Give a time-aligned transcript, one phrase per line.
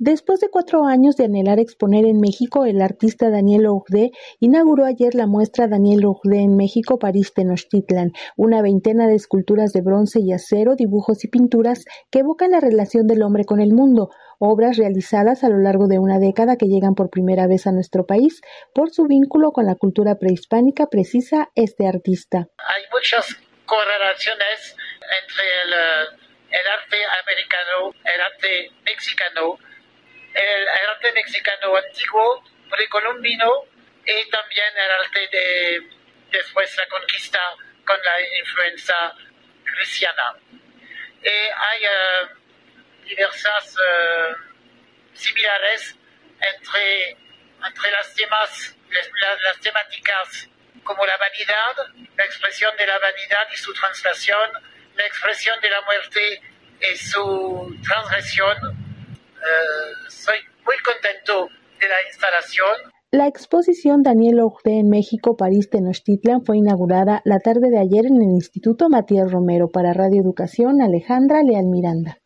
[0.00, 5.16] Después de cuatro años de anhelar exponer en México, el artista Daniel Ougde inauguró ayer
[5.16, 10.32] la muestra Daniel Ougde en México, París, Tenochtitlan, una veintena de esculturas de bronce y
[10.32, 15.42] acero, dibujos y pinturas que evocan la relación del hombre con el mundo, obras realizadas
[15.42, 18.40] a lo largo de una década que llegan por primera vez a nuestro país
[18.72, 22.46] por su vínculo con la cultura prehispánica, precisa este artista.
[22.58, 23.26] Hay muchas
[23.66, 25.72] correlaciones entre el,
[26.54, 29.58] el arte americano, el arte mexicano,
[30.38, 33.64] el arte mexicano antiguo, precolombino,
[34.04, 35.98] y también el arte de
[36.30, 37.40] después la conquista
[37.84, 39.12] con la influencia
[39.64, 40.34] cristiana.
[41.22, 44.34] Y hay uh, diversas uh,
[45.14, 45.96] similares
[46.40, 50.48] entre, entre las temas, las, temáticas
[50.84, 51.76] como la vanidad,
[52.16, 54.50] la expresión de la vanidad y su translación,
[54.94, 56.40] la expresión de la muerte
[56.80, 58.56] y su transgresión,
[59.36, 61.48] eh, soy muy contento
[61.80, 62.92] de la instalación.
[63.10, 68.16] La exposición Daniel Ougde en México, París, Tenochtitlan fue inaugurada la tarde de ayer en
[68.16, 72.18] el Instituto Matías Romero para Radio Educación Alejandra Leal Miranda.